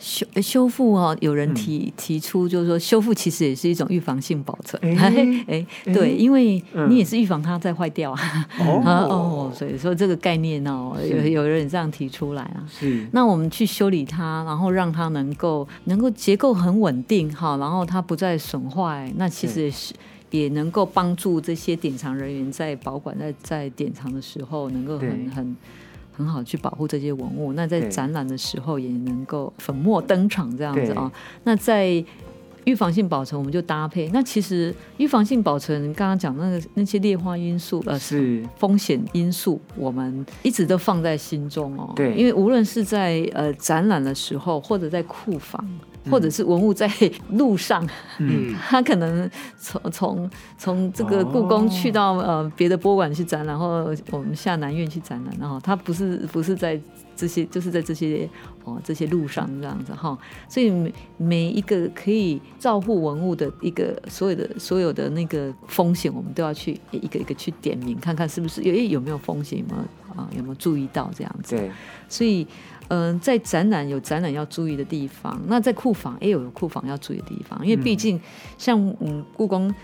[0.04, 4.78] 修呃修复哦，有人提、提出就是说，修复其实也是一种预防性保存。
[4.98, 6.90] 哎哎， 对，因为嗯。
[6.90, 8.20] 你也是预防它再坏掉啊。
[8.84, 12.62] 啊哦，所以说这个概念哦，有有人这样提出来啊。
[12.68, 13.06] 是。
[13.12, 19.94] 那我们去修理它，然后让它能够能够结构很稳定哈，然后它不再损坏，那其实也是
[20.30, 25.56] 也能够帮助这些典藏人员在保管在在典藏的时候，能够很很
[26.16, 27.52] 很好去保护这些文物。
[27.54, 31.10] 那在展览的时候也能够粉墨登场这样子对啊。
[31.44, 32.04] 那在
[32.64, 34.08] 预防性保存，我们就搭配。
[34.08, 41.92] 那其实预防性保存，刚刚讲那个那些劣化因素，呃，是风险因素，我们一直都放在心中哦。
[41.94, 45.78] 对因为无论是在呃展览的时候，或者在库房，嗯
[46.10, 46.90] 或者是文物在
[47.30, 47.86] 路上，
[48.18, 56.80] 嗯， 他可能从从从这个故宫去到、呃别的博物馆去展览，或我们下南院去展览，然后他不是不是在
[57.16, 58.28] 这些，就是在这些
[58.64, 60.16] 哦这些路上这样子哈，
[60.48, 69.82] 所以每每一个可以照护文物的一个所有的所有的那个风险，我们都要去一个一个去点名，看看是不是有诶有没有风险，有没有
[70.16, 71.56] 啊、有没有注意到这样子。
[71.56, 71.70] 对。
[72.08, 72.46] 所以，
[72.94, 78.20] 嗯、在展览有展览要注意的地方，那在库房也有有库房要注意的地方，因为毕竟
[78.56, 79.74] 像嗯故宫。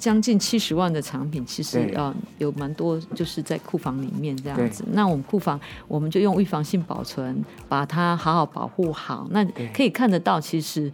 [0.00, 4.82] 将近七十万的藏品，其实对啊、呃有蛮多就是在库房里面这样子。
[4.92, 9.28] 那我们库房，我们就用预防性保存，把它好好保护好。
[9.30, 10.90] 那可以看得到，其实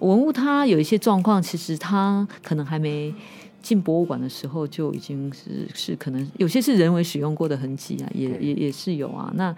[0.00, 3.14] 文物它有一些状况，其实它可能还没
[3.62, 9.32] 进博物馆的时候就已经是是可能有些是人为使用过的痕迹啊，也也也是有啊。
[9.36, 9.56] 那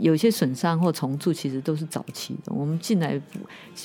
[0.00, 2.52] 有些损伤或重铸，其实都是早期的。
[2.52, 3.20] 我们进来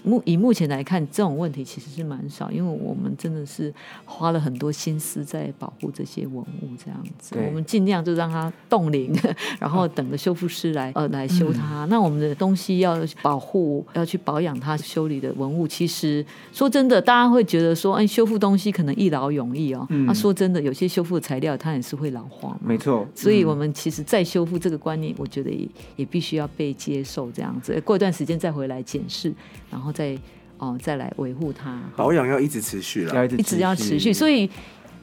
[0.04, 3.74] 目以目前来看，这种问题其实是蛮少，因为我们真的是
[4.06, 7.36] 花了很多心思在保护这些文物，这样子。
[7.46, 9.14] 我们尽量就让它冻龄，
[9.60, 11.86] 然后等着修复师来呃来修它。
[11.86, 19.88] 那我们的东西要保护，要去保养它修理的文物，其实说真的，大家会觉得说，哎，修复东西可能一劳永逸哦。
[20.06, 22.58] 那、说真的，有些修复的材料它也是会老化。
[22.62, 27.80] 没错，所以，我们其实再修复这个观念，我觉得也也必须要被接受，这样子。
[27.82, 29.34] 过一段时间再回来检视，
[29.70, 30.18] 然后再
[30.58, 33.16] 哦再来维护它，保养要一直持续了。
[33.16, 34.12] 要一直要持续。
[34.12, 34.50] 所以，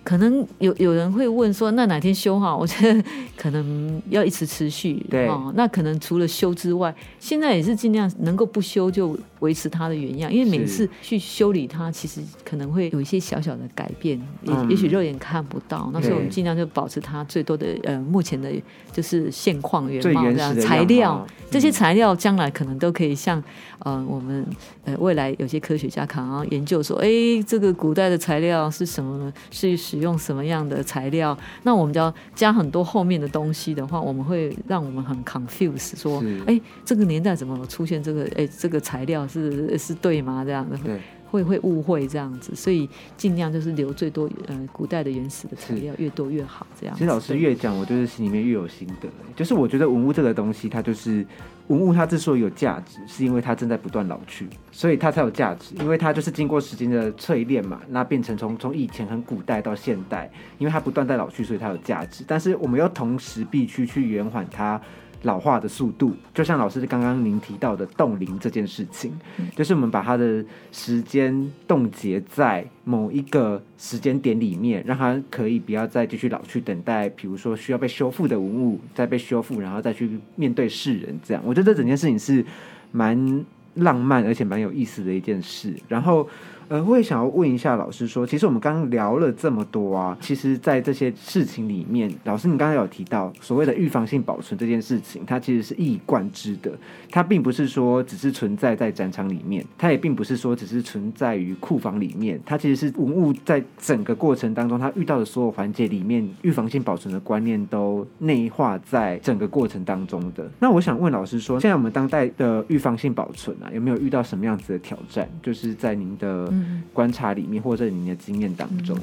[0.06, 2.54] 可能有有人会问说，那哪天修好？
[2.62, 3.04] 我觉得
[3.36, 5.04] 可能要一直持续。
[5.10, 15.90] 对哦，那可能除了修之外，现在也是尽量能够不修就维持它的原样，因为每次去修理它，其实可能会有一些小小的改变，也、嗯也许肉眼看不到。
[15.92, 18.48] 那所以我们尽量就保持它最多的呃目前的
[18.92, 23.42] 就是现况原貌这样材料貌，这些材料将来可能都可以像
[23.80, 24.46] 呃我们
[24.84, 27.08] 呃未来有些科学家可能要研究说，哎，
[27.44, 29.32] 这个古代的材料是什么呢？
[29.50, 31.36] 是使用什么样的材料？
[31.62, 38.28] 那我们就要加很多后面的东西的话，我们会让我们很 confuse，说是，哎，这个年代怎么出现这个？
[38.36, 40.44] 哎，这个材料是是对吗？
[40.44, 46.66] 这样的对会会误会这样子，所以尽量就是留最多呃古代的原始的材料，越多越好。
[46.80, 49.08] 这样子，其实老师越讲，我就是心里面越有心得。
[49.34, 51.26] 就是我觉得文物这个东西，它就是
[51.66, 55.74] 文物，它之所以有价值，是因为它正在不断老去，所以它才有价值。
[55.80, 62.24] 因为它就是经过时间的淬炼嘛，那变成从从以前很古代到现代，因为它不断在老去，所以它有价值。
[62.26, 64.80] 但是我们又同时必须去延缓它。
[65.22, 69.12] 老化的速度，就像老师刚刚您提到的冻龄这件事情，
[69.54, 81.18] 就是我们把它的时间冻结在某一个时间点里面，让它可以不要再继续老去，等待，比如说需要被修复的文物再被修复，然后再去面对世人。
[81.24, 82.44] 这样，我觉得这整件事情是
[82.92, 85.74] 蛮浪漫而且蛮有意思的一件事。
[85.88, 86.28] 然后。
[86.68, 96.72] 呃，我也想要问一下老师说，其实我们刚刚聊了这么多啊，其实，在这些事情里面，老师你刚刚有提到所谓的预防性保存这件事情，它其实是一以贯之的，
[97.10, 110.50] 它并不是说只是存在在展场里面，它也并不是说只是存在于库房里面，它其实是文物在整个过程当中，它遇到的所有环节里面，预防性保存的观念都内化在整个过程当中的。
[110.58, 115.28] 那我想问老师说，现在我们当代的预防性保存啊，有没有遇到什么样子的挑战？
[115.40, 116.52] 就是在您的
[116.92, 118.96] 观察里面，或者你的经验当中，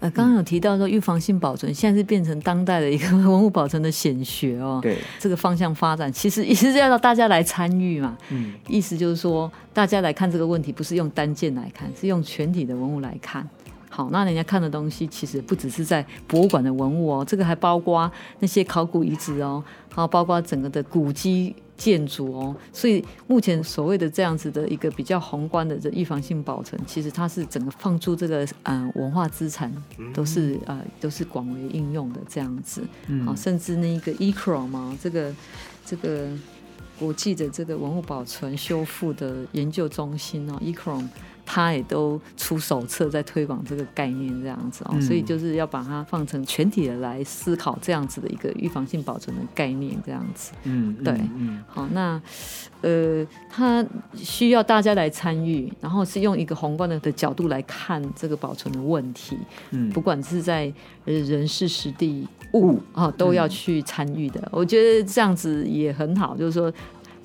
[0.00, 4.78] 呃，刚刚有提到说预防性保存，现在是变成当代的一个文物保存的显学哦。
[4.80, 8.16] 对，这个方向发展，其实也是要让大家来参与嘛。
[8.30, 13.48] 嗯，意思就是说，大家来看这个问题，不是用单件来看，是用全体的文物来看。
[13.90, 22.54] 好，那人家看的东西其实不只是在博物馆的文物哦，这个还包括那些考古遗址哦，还有包括整个的古迹建筑哦。
[22.70, 29.72] 所以目前所谓的这样子的一个比较宏观的这预防性保存，其实它是整个放出这个嗯、呃文化资产
[30.12, 32.82] 都是呃都是广为应用的这样子。
[33.24, 35.34] 好，甚至那个 e c r o 嘛，这个
[35.86, 36.28] 这个
[36.98, 40.74] 国际的这个文物保存修复的研究中心哦 e
[41.50, 50.52] 它也都出手册在推广这个概念，这样子哦，嗯所以就是要把它放成全体的来思考这样子的一个预防性保存的概念，这样子。
[50.64, 52.20] 嗯，对嗯嗯好，那
[52.82, 53.82] 呃，它
[54.14, 59.38] 需要大家来参与，然后是用一个宏观的的角度来看这个保存的问题，
[59.70, 60.70] 嗯不管是在
[61.06, 64.46] 呃人事、实地、物啊，都要去参与的。
[64.52, 66.70] 我觉得这样子也很好，就是说。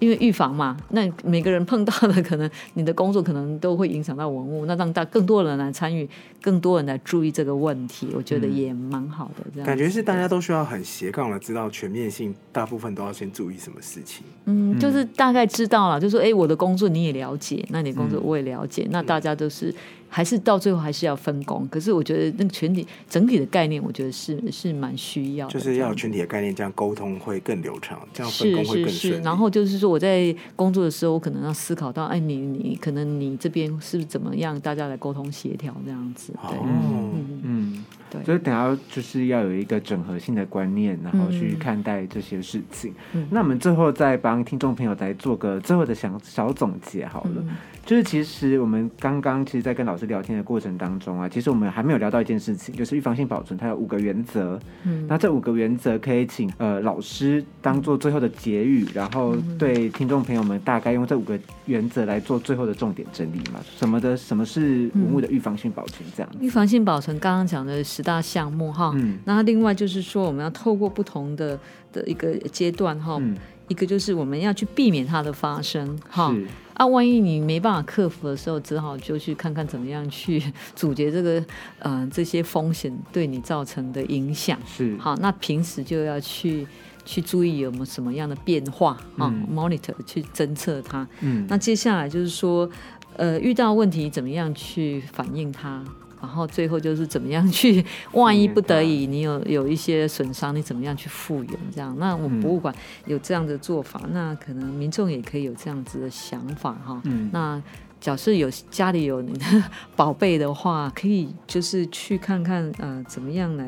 [0.04, 6.08] 因为预防嘛，那每个人碰到的可能你的工作可能都会影响到文物，那让大更多人来参与，
[6.42, 9.46] 更多人来注意这个问题，我觉得也蛮好的。
[9.54, 14.26] 这样感觉是大家都需要很斜杠的知道全面性，大部分都要先注意什么事情。
[14.46, 19.74] 嗯，就是大概知道了，就说哎、诶我的工作你也了解，那你的工作嗯我也了解，那大家都是
[20.13, 21.67] 还是到最后还是要分工。
[21.69, 42.93] 可是我觉得那个全体整体的概念，我觉得是是蛮需要的，就是要全体的概念，这样沟通会更流畅，这样分工会更顺然后就是说我在工作的时候，我可能要思考到，哎，你你可能你这边是怎么样，大家来沟通协调这样子，对，哦，嗯，嗯，对，所以等下就是要有一个整合性的观念，然后去嗯看待这些事情。
[43.13, 43.28] 嗯。
[43.32, 47.32] 那我们最后再帮听众朋友来做个最后的小小总结好了。
[47.38, 47.49] 嗯
[47.86, 54.58] 就是其实我们刚刚其实，在跟老师聊天的过程当中啊，其实我们还没有聊到一件事情，就是预防性保存它有五个原则。
[54.84, 63.60] 嗯那这五个原则可以请呃老师当做最后的结语，然后嗯对听众朋友们大概用这五个原则来做最后的重点整理嘛？
[63.76, 66.38] 什么的什么是文物的预防性保存这样子？
[66.39, 71.60] 预防性保存刚刚讲的十大项目哈，嗯那另外就是说我们要透过不同的
[71.91, 73.36] 的一个阶段哈，嗯，
[73.67, 76.34] 一个就是我们要去避免它的发生哈。
[76.74, 80.42] 是啊，万一你没办法克服的时候，只好就去看看怎么样去
[80.76, 81.44] 阻截这个
[81.80, 84.58] 呃这些风险对你造成的影响。
[84.66, 86.66] 是好，那平时就要去
[87.06, 91.08] 去注意有没有什么样的变化啊、嗯 m o n i t o r 去侦测它。
[91.22, 92.70] 嗯那接下来就是说，
[93.18, 95.84] 呃，遇到问题怎么样去反映它，
[96.24, 101.60] 然后最后就是怎么样去，万一不得已你有有一些损伤，你怎么样去复原？
[101.76, 102.74] 这样，那我们嗯博物馆
[103.06, 107.02] 有这样的做法，那可能民众也可以有这样子的想法哈。
[107.04, 107.62] 嗯那
[108.04, 109.46] 假设有家里有你的
[109.96, 113.66] 宝贝的话，可以就是去看看呃怎么样来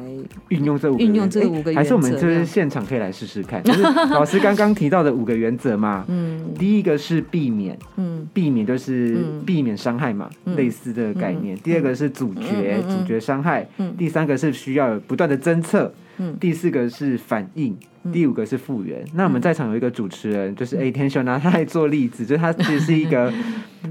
[0.49, 6.03] 运用这五个运用这五个诶还是我们就是现场可以来试试看，就是 老师刚刚提到的五个原则嘛。
[6.11, 6.53] 嗯。
[6.59, 8.27] 第一个是避免，嗯。
[8.33, 9.45] 避免就是嗯。
[9.45, 10.53] 避免伤害嘛，嗯。
[10.57, 11.57] 类似的概念。
[11.59, 13.65] 第二个是阻绝，嗯嗯嗯阻绝伤害。
[13.77, 13.95] 嗯。
[13.97, 15.93] 第三个是需要不断的侦测。
[16.17, 17.77] 嗯第四个是反应。
[18.03, 19.03] 嗯第五个是复原。
[19.15, 23.33] 那我们在场有一个主持人，就是 A 天秀，拿他来做例子，就是他其实是一个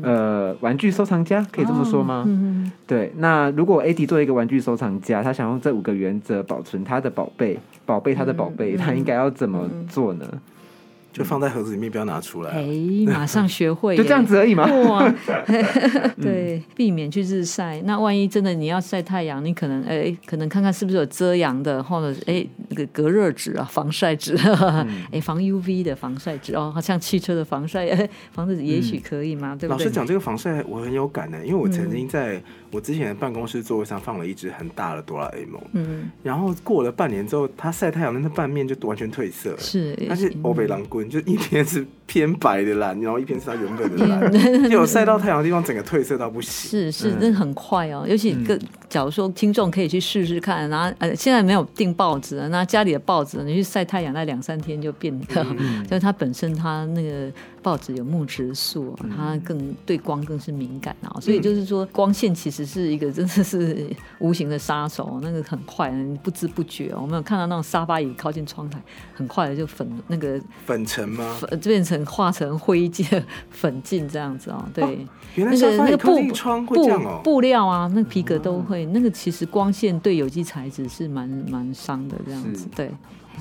[0.02, 2.24] 呃玩具收藏家，可以这么说吗？
[2.86, 3.12] 对。
[3.16, 10.24] 那如果 AD 作为一个玩具收藏家，他想用这五个原则保存他的宝贝，宝贝他的宝贝，嗯他应该要怎么做呢？
[11.14, 12.50] 就放在盒子里面，不要拿出来。
[12.50, 12.66] 哎，
[13.06, 14.66] 马上学会， 就这样子而已嘛。
[14.66, 15.14] 哇，
[16.20, 17.80] 对，避免去日晒。
[17.82, 24.36] 那万一真的你要晒太阳，你可能哎，可能看看是不是有遮阳的，或者哎那个隔热纸啊、防晒纸，
[25.12, 29.78] 哎防 UV 的防晒纸哦，好像汽车的防晒哎防晒也许可以嘛，对不对？
[29.78, 32.42] 老师讲这个防晒，我很有感的，因为我曾经在
[32.74, 39.58] 我之前的办公室座位上放了一只很大的哆啦 A 梦，嗯，然后过了半年之后，它晒太阳的那半面就完全褪色了。
[39.58, 46.70] 是，它是欧北狼棍，就一天是偏白的蓝，然后一边是它原本的蓝，就有晒到太阳的地方，整个褪色到不行。
[46.70, 47.16] 是是，嗯。
[47.20, 48.06] 那很快哦。
[48.08, 48.56] 尤其个，
[48.88, 55.44] 假如说听众可以去试试看，然后呃，现在没有订报纸了，那家里的报纸你去晒太阳，那两三天就变的，
[55.90, 57.28] 就是它本身它那个
[57.60, 63.88] 报纸有木质素哦，它更对光更是敏感啊，所以就是说光线其实是一个真的是
[64.20, 68.80] 无形的杀手，那个很快，不知不觉哦，我们有看到那种沙发椅靠近窗台，
[69.14, 71.36] 很快的就粉那个粉尘吗？
[71.40, 75.06] 粉变成化成灰烬粉烬这样子哦，对。
[75.34, 76.20] 原来那个那个布
[76.66, 77.20] 布。
[77.24, 82.90] 布料啊，那皮革都会，那个其实光线对有机材质是蛮蛮伤的，这样子对。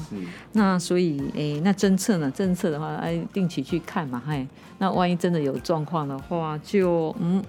[0.10, 0.15] 是
[0.54, 2.32] 那所以诶，那侦测呢？
[2.36, 4.47] 侦测的话，哎，定期去看嘛，嘿。
[4.80, 7.43] 那万一真的有状况的话，就嗯，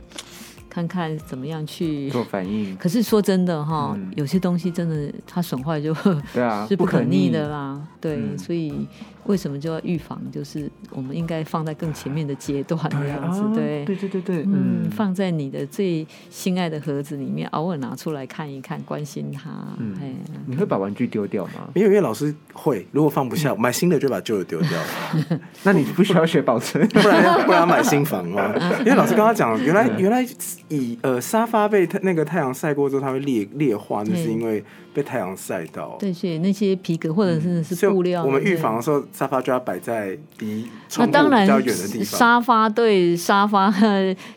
[0.68, 2.10] 看看怎么样去。
[2.10, 5.94] 做反应，可是说真的哈，嗯有些东西真的它损坏就
[6.34, 7.80] 对啊， 是不可逆逆的啦。
[7.98, 8.86] 对，嗯所以
[9.26, 10.20] 为什么就要预防？
[10.32, 13.84] 就是我们应该放在更前面的阶段这对样子，啊对。
[13.84, 19.50] 对对对对，嗯，嗯，放在你的最心爱的盒子里面，偶尔拿出来看一看，关心它。
[19.78, 20.12] 嗯哎、
[20.46, 21.68] 你会把玩具丢掉吗？
[21.74, 24.70] 没有，因为老师会，如果放不下，买新的就把旧的丢掉，
[25.64, 28.54] 那你不需要学保存，不然不然要买新房吗？
[28.80, 30.24] 因为老师刚刚讲，原来原来
[30.68, 35.96] 以呃沙发被太那个太阳晒过之后，它会裂裂化，那是因为被太阳晒到。
[35.98, 40.66] 对，所以那些皮革或者是是布料，我们预防的时候，沙发就要摆在离
[40.98, 42.18] 那窗户比较远的地，方。
[42.18, 43.72] 沙发对沙发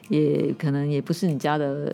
[0.09, 1.93] 也可能也不是你家的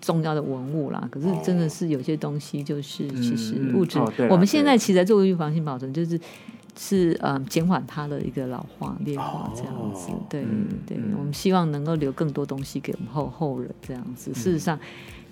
[0.00, 1.06] 重要的文物啦。
[1.10, 3.98] 可是真的是有些东西就是其实嗯物质，
[4.30, 6.18] 我们现在其实在做预防性保存，就是。
[6.74, 14.32] 是呃，减缓它的一个老化、劣化这样子，哦对、嗯对嗯，我们希望能够留更多东西给我们后后人这样子。
[14.32, 14.80] 事实上，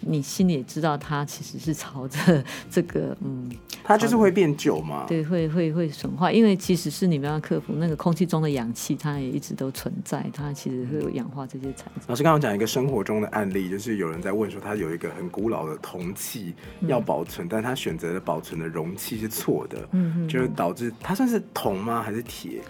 [0.00, 3.50] 你心里也知道，它其实是朝着 这个嗯，
[3.84, 5.04] 它就是会变久嘛。
[5.06, 12.04] 对，会会会损坏，因为其实是你们要克服那个空气中的氧气，它也一直都存在，它其实会有氧化这些产生。
[12.08, 16.54] 老师刚刚讲一个生活中的案例，就是有人在问说，他有一个很古老的铜器
[16.86, 22.02] 要保存，但他选择的保存的容器是错的，嗯嗯，就是导致它算是铜吗？
[22.02, 22.60] 还是铁？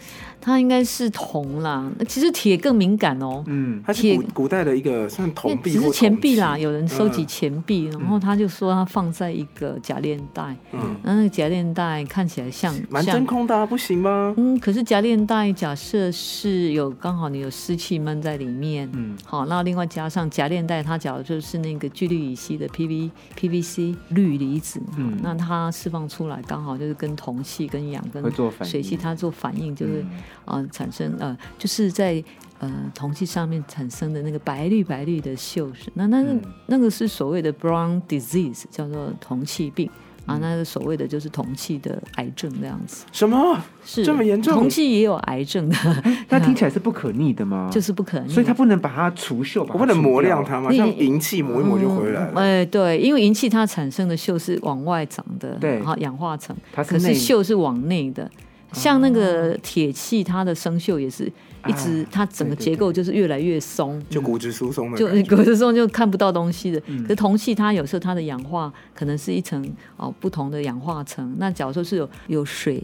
[0.40, 3.44] 它应该是铜啦，其实铁更敏感哦。
[3.46, 14.34] 嗯，它是铁古古代的一个算铜币只是钱币啦，有人收集嗯钱币，然后他就说他放在一个假链袋，嗯，然后那个假链袋看起来像蛮真空的、啊，不行吗？
[14.36, 19.16] 嗯，可是假链袋假设是有刚好你有湿气闷在里面，嗯。
[19.24, 28.22] 好，那另外加上假链袋，它假如就是那个聚氯乙烯的 PV PVC 氯离子，嗯嗯，那它释放出来刚好就是跟铜气、跟氧、跟
[28.64, 30.10] 水气它做反应，就会嗯。
[30.46, 32.22] 啊、产生呃，就是在
[32.60, 36.24] 呃铜器上面产生的那个白绿白绿的锈蚀，那那
[36.66, 39.90] 那个是所谓的 brown disease，叫做铜器病。
[40.26, 43.58] 啊，嗯那个所谓的就是铜器的癌症那样子，什么？
[43.82, 45.76] 是这么严重铜器也有癌症的，
[46.28, 47.70] 那听起来是不可逆的吗？
[47.72, 48.28] 就是不可逆。
[48.30, 50.70] 所以它不能把它除锈，把它我不能磨亮它吗？
[50.70, 52.32] 你像银器磨一磨就回来了。
[52.34, 58.30] 嗯哎、对，因为银器它产生的锈是往外长的，对然后氧化层，它是内可是锈是往内的。
[58.72, 61.32] 像那个铁器，它的生锈也是
[61.66, 65.06] 一直啊，它整个结构就是越来越松，就骨质疏松的就
[65.36, 66.82] 骨质疏松就看不到东西的。
[66.86, 69.64] 嗯可是铜器它有时候它的氧化可能是一层
[69.96, 72.82] 哦不同的氧化层，那假如说是有有水。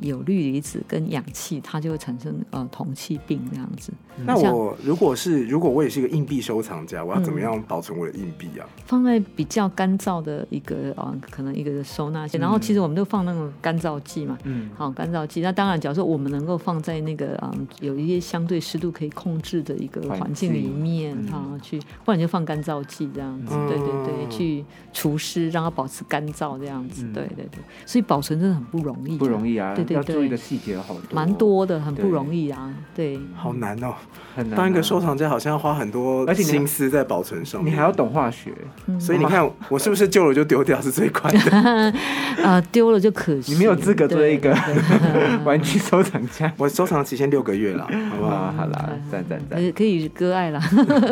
[0.00, 3.92] 有氯离子跟氧气，它就会产生呃铜气病这样子。
[4.24, 7.42] 那我如果是如果我也是一个硬币收藏家，我要怎么嗯。
[7.42, 8.66] 样保存我的硬币啊？
[8.86, 14.70] 放在比较干燥的一个啊、可能一个收纳线，然后其实我们都放那种干燥剂嘛，嗯。
[14.76, 15.40] 好干燥剂。
[15.40, 21.26] 那当然，假如说我们能够放在那个啊、有一些相对湿度可以控制的一个环环境里境面嗯。
[21.32, 23.68] 哈、去，不然就放干燥剂这样子，嗯。
[23.68, 27.12] 对对对，去除湿，让它保持干燥这样子，嗯。
[27.12, 27.60] 对对对。
[27.84, 29.96] 所以保存真的很不容易、不容易啊，对对对。
[29.96, 33.18] 要注意的细节有好多，蛮多的，很不容易啊，对。
[33.34, 33.94] 好难哦！
[34.34, 34.56] 很难啊。
[34.56, 38.50] 当一个收藏家好像要花很多心思在保存上面，你还要懂化学，
[38.86, 41.94] 嗯所以你看，我是不是旧了就丢掉是最快的？
[42.42, 44.56] 啊， 丢了就可惜，你没有资格做一个
[45.44, 46.52] 玩具收藏家。
[46.56, 48.34] 我收藏期限六个月了，好不好？
[48.34, 50.60] 啊，好啦，赞赞赞，可可以割爱啦。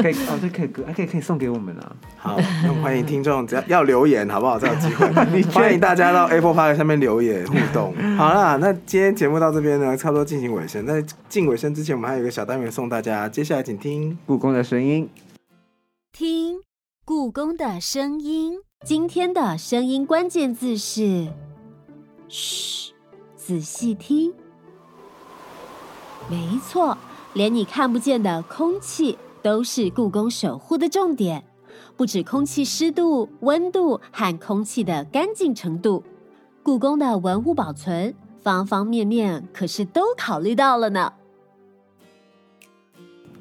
[0.03, 1.97] 可以哦，对，可以给，还可以可以送给我们了。
[2.17, 4.59] 好，那我们欢迎听众，只要要留言，好不好？
[4.59, 5.07] 才有机会。
[5.53, 7.95] 欢迎大家到 Apple Park 下面留言互动。
[8.17, 10.85] 好啦，那今天节目到这边呢，差不多进行尾声。
[10.87, 14.19] 在进尾声之前，我们还有一个小单元送大家，接下来请听。
[14.27, 15.09] 故宫的声音，
[16.13, 16.61] 听
[17.05, 18.61] 故宫的声音。
[18.85, 21.33] 今天的声音关键字是
[22.29, 22.93] “嘘”，
[23.37, 24.35] 仔细听。
[26.29, 26.97] 没错，
[27.35, 31.45] 连你看不见的空气都是故宫守护的重点，
[31.97, 36.03] 不止空气湿度、温度和空气的干净程度，
[36.63, 41.13] 故宫的文物保存方方面面可是都考虑到了呢。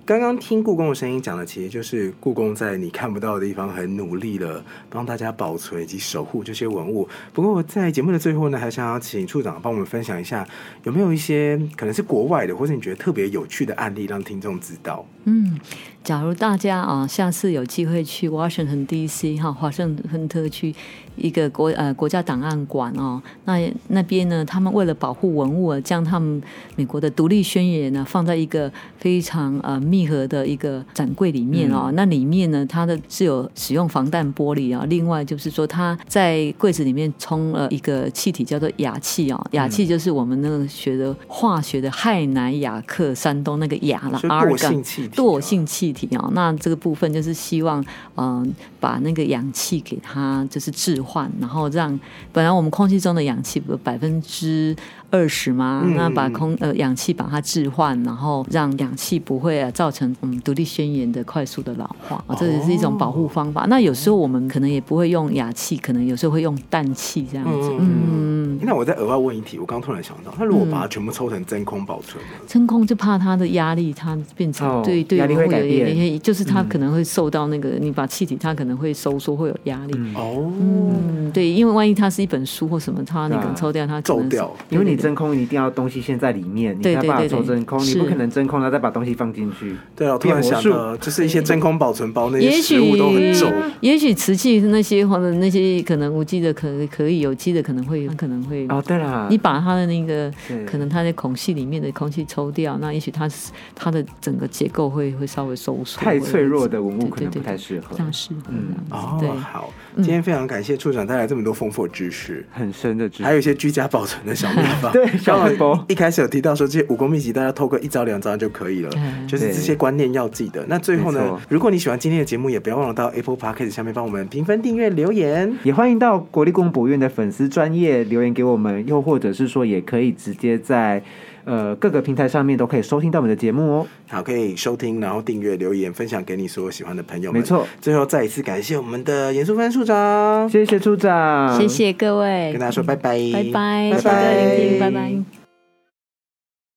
[0.03, 7.07] 刚刚听故宫的声音讲的，其实就是故宫在你看不到的地方很努力的帮大家保存以及守护这些文物。
[7.31, 10.45] 不过在节目的最后呢，还想要请处长帮我们分享一下，
[10.83, 15.05] 有没有一些可能是国外的，或者你觉得特别有趣的案例，让听众知道。
[15.25, 15.59] 嗯，
[16.03, 19.37] 假如大家啊，下次有机会去 Washington D.C.
[19.37, 20.73] 哈，华盛顿特区
[21.15, 26.41] 一个国呃国家档案馆哦，那那边呢，他们为了保护文物啊，将他们
[26.75, 45.15] 美国的独立宣言呢放在一个非常呃密合的一个展柜里面哦，那里面呢，它的是有使用防弹玻璃啊，另外就是说它在柜子里面充了一个气体叫做氩气哦，氩气就是我们那个学的化学的氦氖氩氪山东那个氩啦所以 argon 惰性气体啊。
[45.15, 47.83] 惰性气体哦，那这个部分就是希望，
[48.15, 51.99] 嗯、把那个氧气给它就是置换，然后让
[52.31, 54.75] 本来我们空气中的氧气不百分之
[55.11, 55.83] 二十吗？
[55.85, 63.65] 嗯那把空呃氧气把它置换，然后让氧气不会啊造成嗯独立宣言的快速的老化，哦、这也是一种保护方法。
[63.69, 67.71] 那有时候我们可能也不会用氩气，可能有时候会用氮气这样子。
[67.79, 72.29] 嗯，那我再额外问一题，我刚突然想到，那如果把它全部抽成真空保存呢？
[72.47, 79.93] 真空就怕它的压力，它变成、哦对对压力会改变有就是它可能会受到那个、你把气体，它可能会收缩，会有压力。
[80.15, 84.51] 哦，嗯，对，因为万一它是一本书或什么，它那个抽掉，它可能是皱掉。
[84.69, 89.75] 因为你真空，一定要东西先在里面，你才把它对对对对抽真空，你不可能真空然后再把东西放进去。
[89.95, 93.47] 对啊，我突然想到，就是一些真空保存包那些也许食物都很皱。
[93.81, 98.65] 也许瓷器那些或者那些可能无机的可可以，有机的可能会可能会。
[98.69, 100.31] 哦，对了，你把它的那个
[100.65, 103.29] 可能它的孔隙里面的空气抽掉，那也许它
[103.73, 105.99] 它的整个结构会会稍微收缩。
[105.99, 109.25] 太脆弱的文物可能不太适合这，样适合这样哦子。
[109.25, 112.45] 对，，好，今天非常感谢处长带来这么多丰富的知识。
[112.51, 113.23] 很深的知识。
[113.23, 120.65] 还有一些居家保存的小秘方， 对小刚好秘包一开始有提到说，这些武功秘籍大家透个一招两招就可以了，嗯就是这些观念要记得。
[120.67, 125.51] 那最后呢，如果你喜欢今天的节目，也不要忘了到 Apple Podcast 下面帮我们评分、订阅、留言。
[125.63, 131.01] 也欢迎到国立公博院的粉丝专业留言给我们，又或者是说也可以直接在
[131.45, 133.87] 呃各个平台上面都可以收听到我们的节目哦。
[134.07, 137.41] 好，可以收听，然后订阅、留言、分享给你所有喜欢的朋友们。
[137.41, 137.67] 没错。
[137.79, 145.40] 最后再一次感谢我们的严淑芬处长，谢谢处长，谢谢各位跟，大家说拜拜，拜拜，拜拜拜。